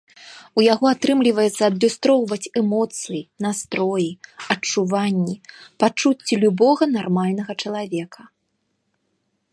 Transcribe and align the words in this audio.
У 0.59 0.63
яго 0.73 0.85
атрымліваецца 0.93 1.61
адлюстроўваць 1.71 2.51
эмоцыі, 2.61 3.21
настроі, 3.47 4.09
адчуванні, 4.57 5.35
пачуцці 5.85 6.33
любога 6.45 6.83
нармальнага 6.99 7.51
чалавека. 7.67 8.21